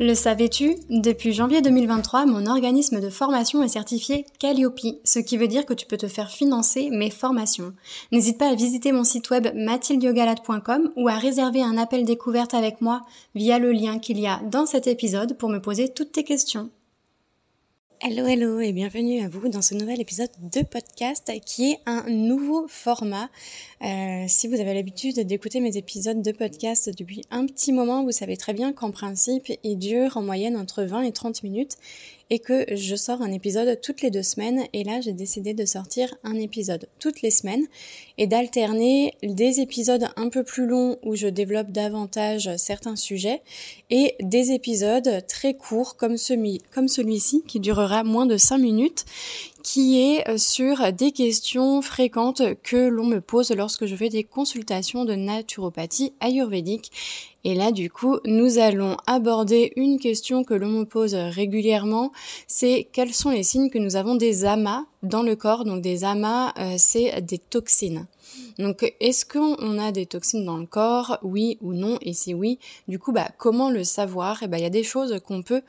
[0.00, 5.48] Le savais-tu Depuis janvier 2023, mon organisme de formation est certifié Calliope, ce qui veut
[5.48, 7.72] dire que tu peux te faire financer mes formations.
[8.12, 12.80] N'hésite pas à visiter mon site web mathildiogalade.com ou à réserver un appel découverte avec
[12.80, 13.00] moi
[13.34, 16.70] via le lien qu'il y a dans cet épisode pour me poser toutes tes questions.
[18.00, 22.08] Hello, hello et bienvenue à vous dans ce nouvel épisode de podcast qui est un
[22.08, 23.28] nouveau format.
[23.82, 28.12] Euh, si vous avez l'habitude d'écouter mes épisodes de podcast depuis un petit moment, vous
[28.12, 31.76] savez très bien qu'en principe, ils durent en moyenne entre 20 et 30 minutes
[32.30, 34.64] et que je sors un épisode toutes les deux semaines.
[34.72, 37.66] Et là j'ai décidé de sortir un épisode toutes les semaines
[38.18, 43.42] et d'alterner des épisodes un peu plus longs où je développe davantage certains sujets
[43.90, 49.04] et des épisodes très courts comme celui comme celui-ci qui durera moins de 5 minutes
[49.70, 54.24] qui est euh, sur des questions fréquentes que l'on me pose lorsque je fais des
[54.24, 56.90] consultations de naturopathie ayurvédique.
[57.44, 62.12] Et là, du coup, nous allons aborder une question que l'on me pose régulièrement,
[62.46, 65.66] c'est quels sont les signes que nous avons des amas dans le corps?
[65.66, 68.06] Donc des amas, euh, c'est des toxines.
[68.58, 71.18] Donc, est-ce qu'on a des toxines dans le corps?
[71.22, 71.98] Oui ou non?
[72.00, 72.58] Et si oui,
[72.88, 74.42] du coup, bah, comment le savoir?
[74.42, 75.62] Et ben, il y a des choses qu'on peut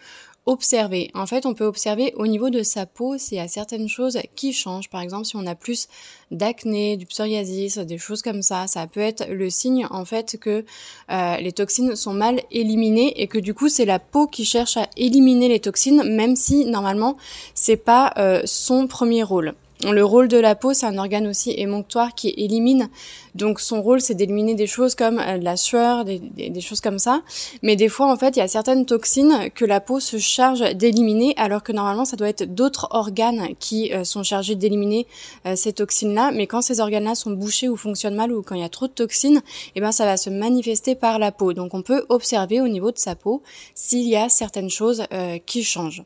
[0.50, 1.12] observer.
[1.14, 4.18] En fait, on peut observer au niveau de sa peau s'il y a certaines choses
[4.36, 4.90] qui changent.
[4.90, 5.88] Par exemple, si on a plus
[6.32, 10.66] d'acné, du psoriasis, des choses comme ça, ça peut être le signe en fait que
[11.12, 14.76] euh, les toxines sont mal éliminées et que du coup c'est la peau qui cherche
[14.78, 17.16] à éliminer les toxines, même si normalement
[17.54, 19.54] c'est pas euh, son premier rôle.
[19.86, 22.90] Le rôle de la peau, c'est un organe aussi émonctoire qui élimine.
[23.34, 27.22] Donc son rôle, c'est d'éliminer des choses comme euh, la sueur, des, choses comme ça.
[27.64, 30.76] Mais des fois, en fait, il y a certaines toxines que la peau se charge
[30.76, 35.08] d'éliminer, alors que normalement, ça doit être d'autres organes qui euh, sont chargés d'éliminer
[35.46, 36.32] euh, ces toxines-là.
[36.34, 38.88] Mais quand ces organes-là sont bouchés ou fonctionnent mal ou quand il y a trop
[38.88, 39.42] de toxines,
[39.76, 41.54] eh ben, ça va se manifester par la peau.
[41.54, 43.44] Donc on peut observer au niveau de sa peau
[43.76, 45.04] s'il y a certaines choses
[45.46, 46.04] qui changent.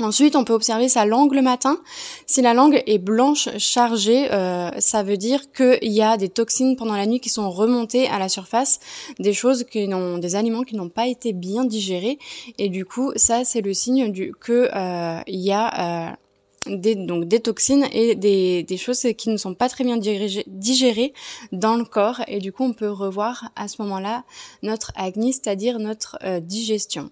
[0.00, 1.78] Ensuite, on peut observer sa langue le matin.
[2.26, 6.76] Si la langue est blanche chargée, euh, ça veut dire qu'il y a des toxines
[6.76, 8.78] pendant la nuit qui sont remontées à la surface,
[9.18, 12.18] des choses qui n'ont, des aliments qui n'ont pas été bien digérés,
[12.58, 16.94] et du coup, ça c'est le signe du que euh, il y a euh, des,
[16.94, 21.12] donc des toxines et des, des, choses qui ne sont pas très bien digérées
[21.50, 24.24] dans le corps et du coup on peut revoir à ce moment-là
[24.62, 27.10] notre agni, c'est-à-dire notre digestion.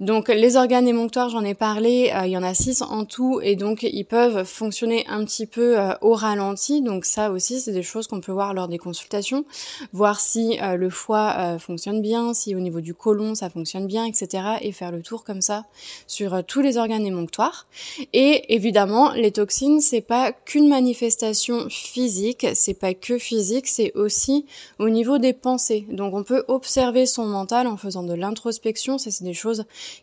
[0.00, 3.40] Donc les organes émonctoires, j'en ai parlé, euh, il y en a six en tout
[3.42, 6.82] et donc ils peuvent fonctionner un petit peu euh, au ralenti.
[6.82, 9.44] Donc ça aussi, c'est des choses qu'on peut voir lors des consultations,
[9.92, 14.04] voir si euh, le foie fonctionne bien, si au niveau du côlon ça fonctionne bien,
[14.04, 14.44] etc.
[14.62, 15.64] Et faire le tour comme ça
[16.06, 17.66] sur tous les organes émonctoires.
[18.12, 24.46] Et évidemment, les toxines, c'est pas qu'une manifestation physique, c'est pas que physique, c'est aussi
[24.78, 25.86] au niveau des pensées.
[25.90, 29.34] Donc on peut observer son mental en faisant de l'introspection, c'est des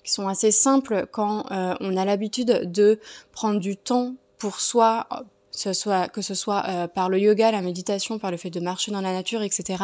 [0.03, 2.99] qui sont assez simples quand euh, on a l'habitude de
[3.31, 5.07] prendre du temps pour soi,
[5.51, 8.59] ce soit, que ce soit euh, par le yoga, la méditation, par le fait de
[8.59, 9.83] marcher dans la nature, etc.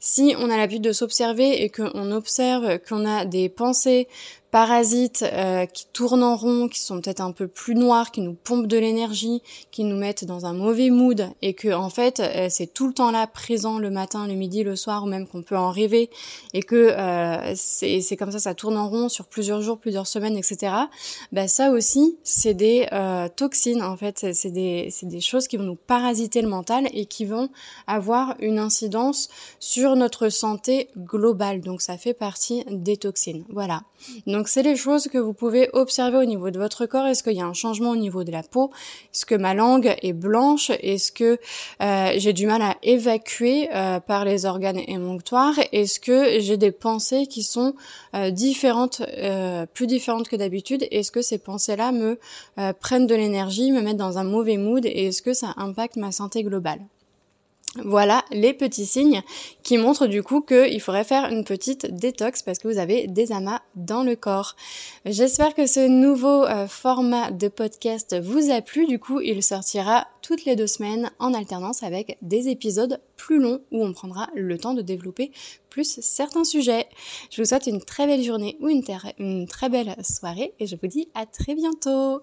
[0.00, 4.08] Si on a l'habitude de s'observer et qu'on observe qu'on a des pensées
[4.50, 8.32] parasites euh, qui tournent en rond, qui sont peut-être un peu plus noirs, qui nous
[8.32, 12.46] pompent de l'énergie, qui nous mettent dans un mauvais mood et que en fait euh,
[12.48, 15.42] c'est tout le temps là présent le matin, le midi, le soir ou même qu'on
[15.42, 16.10] peut en rêver
[16.54, 20.36] et que euh, c'est comme ça ça tourne en rond sur plusieurs jours, plusieurs semaines,
[20.36, 20.72] etc.
[21.32, 22.86] Bah ça aussi c'est des
[23.36, 27.06] toxines en fait, c'est des c'est des choses qui vont nous parasiter le mental et
[27.06, 27.50] qui vont
[27.86, 29.28] avoir une incidence
[29.60, 31.60] sur notre santé globale.
[31.60, 33.44] Donc ça fait partie des toxines.
[33.48, 33.82] Voilà.
[34.46, 37.06] C'est les choses que vous pouvez observer au niveau de votre corps.
[37.06, 38.70] Est-ce qu'il y a un changement au niveau de la peau?
[39.12, 40.70] Est-ce que ma langue est blanche?
[40.82, 41.38] Est-ce que
[41.80, 45.54] euh, j'ai du mal à évacuer euh, par les organes émonctoires?
[45.72, 47.74] Est-ce que j'ai des pensées qui sont
[48.14, 49.02] euh, différentes,
[49.74, 50.86] plus différentes que d'habitude?
[50.90, 52.18] Est-ce que ces pensées-là me
[52.80, 54.84] prennent de l'énergie, me mettent dans un mauvais mood?
[54.84, 56.80] Et est-ce que ça impacte ma santé globale?
[57.84, 59.22] Voilà les petits signes
[59.62, 63.32] qui montrent du coup qu'il faudrait faire une petite détox parce que vous avez des
[63.32, 64.56] amas dans le corps.
[65.04, 68.86] J'espère que ce nouveau euh, format de podcast vous a plu.
[68.86, 73.60] Du coup, il sortira toutes les deux semaines en alternance avec des épisodes plus longs
[73.70, 75.30] où on prendra le temps de développer
[75.70, 76.86] plus certains sujets.
[77.30, 78.82] Je vous souhaite une très belle journée ou une,
[79.18, 82.22] une très belle soirée et je vous dis à très bientôt.